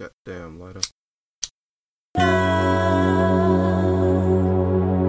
[0.00, 0.80] God damn, lighter.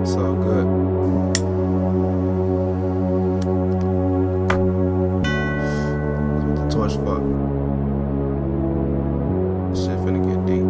[0.02, 0.66] It's all good.
[6.44, 6.96] What the torch.
[9.70, 10.68] This shit finna get deep.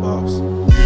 [0.00, 0.32] Boss.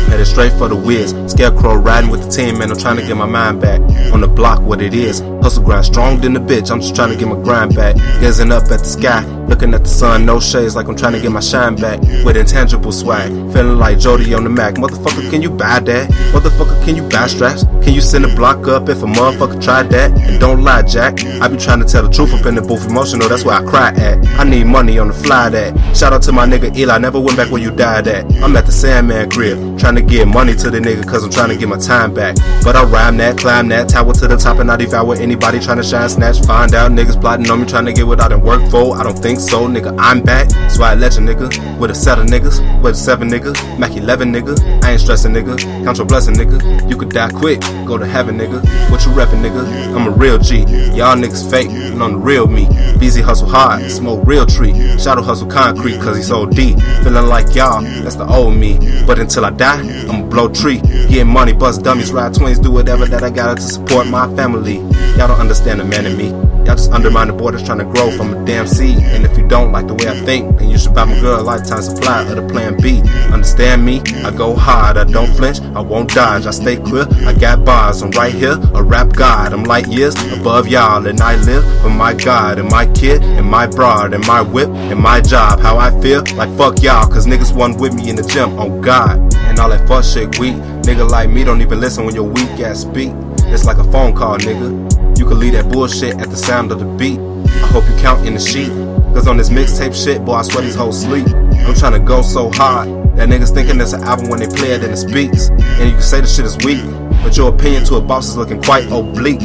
[0.08, 1.14] Headed straight for the whiz.
[1.30, 2.72] Scarecrow riding with the team, man.
[2.72, 3.80] I'm trying to get my mind back.
[4.12, 5.20] On the block, what it is.
[5.40, 6.72] Hustle grind, strong than the bitch.
[6.72, 7.94] I'm just trying to get my grind back.
[8.18, 11.20] Gazing up at the sky, looking at the sun, no shades, like I'm trying to
[11.20, 12.00] get my shine back.
[12.24, 14.74] With intangible swag, feeling like Jody on the Mac.
[14.74, 16.10] Motherfucker, can you buy that?
[16.32, 17.64] Motherfucker, can you buy straps?
[17.82, 20.10] Can you send a block up if a motherfucker tried that?
[20.12, 21.24] And don't lie, Jack.
[21.40, 23.28] I be trying to tell the truth up in the booth, emotional.
[23.28, 24.26] That's where I cry at.
[24.38, 25.96] I need money on the fly that.
[25.96, 28.24] Shout out to my nigga Eli, never went back where you died at.
[28.42, 31.48] I'm at the Sandman crib, trying to get money to the nigga, cause I'm trying
[31.48, 32.36] to get my time back.
[32.62, 35.78] But I rhyme that, climb that, tower to the top, and I devour anybody trying
[35.78, 38.42] to shine, snatch, find out niggas plotting on me, trying to get what I done
[38.42, 38.96] work for.
[38.96, 39.94] I don't think so, nigga.
[39.98, 40.50] I'm back.
[40.70, 41.78] Swag legend, nigga.
[41.78, 44.58] With a set of niggas, with a seven nigga, Mac 11 nigga.
[44.84, 45.58] I ain't stressing, nigga.
[45.84, 46.88] Count your blessing, nigga.
[46.88, 48.62] You could die quick, go to heaven, nigga.
[48.90, 49.94] What you reppin', nigga?
[49.94, 50.58] I'm a real G.
[50.96, 52.68] Y'all niggas fake, and I'm the real me.
[52.98, 54.72] Beezy hustle hard, smoke real tree.
[54.98, 56.78] Shadow hustle concrete, cause he so deep.
[57.02, 58.78] Feeling like y'all, that's the old me.
[59.06, 60.80] But until I die, I'ma blow tree.
[60.80, 64.76] Getting money, bust dummies, ride twins, do whatever that I gotta to support my family.
[65.16, 66.47] Y'all don't understand the man in me.
[66.68, 68.98] Y'all just undermine the borders trying to grow from a damn seed.
[68.98, 71.40] And if you don't like the way I think, then you should buy my girl
[71.40, 73.00] a lifetime supply of the plan B.
[73.32, 74.02] Understand me?
[74.22, 77.06] I go hard, I don't flinch, I won't dodge, I stay clear.
[77.24, 79.54] I got bars, I'm right here, a rap god.
[79.54, 83.46] I'm light years above y'all, and I live for my God and my kid and
[83.46, 85.60] my broad and my whip and my job.
[85.60, 88.82] How I feel like fuck y'all, cause niggas wasn't with me in the gym, on
[88.82, 89.34] God.
[89.36, 90.56] And all that fuck shit weak.
[90.84, 93.12] Nigga like me don't even listen when your weak ass speak.
[93.44, 95.07] It's like a phone call, nigga.
[95.18, 97.18] You can leave that bullshit at the sound of the beat.
[97.18, 98.68] I hope you count in the sheet.
[99.12, 101.26] Cause on this mixtape shit, boy, I swear these hoes sleep.
[101.66, 104.70] I'm trying to go so hard that niggas thinking it's an album when they play
[104.70, 105.48] it and it speaks.
[105.48, 106.84] And you can say the shit is weak,
[107.20, 109.40] but your opinion to a boss is looking quite oblique.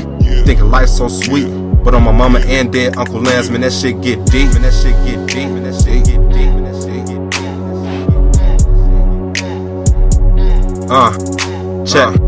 [0.45, 1.47] Thinking life's so sweet,
[1.83, 4.73] but on my mama and dead Uncle Lance, man, that shit get deep, and that
[4.73, 7.31] shit get deep, and that shit get deep, and that shit get
[10.77, 10.91] deep.
[10.91, 12.22] Uh, check.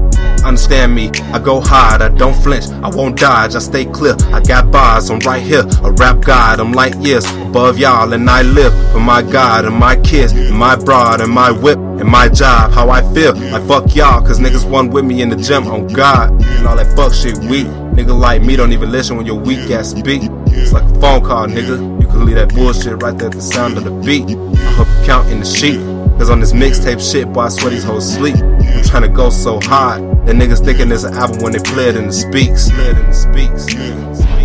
[0.45, 4.15] Understand me, I go hard, I don't flinch, I won't dodge, I stay clear.
[4.31, 8.29] I got bars, I'm right here, a rap god, I'm light years above y'all, and
[8.29, 12.05] I live for my God and my kids, and my broad, and my whip, and
[12.05, 12.71] my job.
[12.71, 15.87] How I feel, like fuck y'all, cause niggas one with me in the gym, on
[15.87, 17.65] God, and all that fuck shit weak.
[17.95, 20.29] Nigga like me don't even listen when your weak ass beat.
[20.47, 22.01] It's like a phone call, nigga.
[22.01, 24.29] You can leave that bullshit right there at the sound of the beat.
[24.29, 25.79] I hope you count in the sheet.
[26.19, 28.35] Cause on this mixtape shit, boy, I swear these hoes sleep.
[28.75, 31.87] I'm trying to go so hard that niggas thinking it's an album when they play
[31.87, 32.69] it speaks.
[32.71, 33.73] It speaks.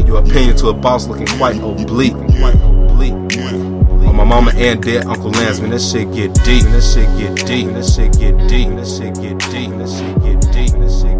[0.06, 2.14] Your opinion to a boss looking quite oblique.
[2.38, 3.12] Quite oblique.
[3.12, 6.64] On my mama and dead Uncle Lance, man, that shit get deep.
[6.64, 7.66] And that shit get deep.
[7.66, 8.68] And that shit get deep.
[8.68, 9.70] And that shit get deep.
[9.70, 10.72] And that shit get deep.
[10.72, 11.19] And that shit get deep.